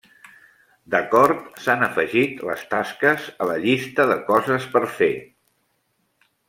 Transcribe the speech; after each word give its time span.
D'acord, 0.93 1.43
s'han 1.65 1.87
afegit 1.89 2.41
les 2.49 2.65
tasques 2.73 3.29
a 3.45 3.49
la 3.53 3.61
llista 3.67 4.09
de 4.15 4.19
coses 4.33 4.69
per 4.77 4.85
fer. 5.01 5.13